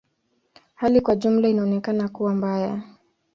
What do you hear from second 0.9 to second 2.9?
kwa ujumla inaonekana kuwa mbaya.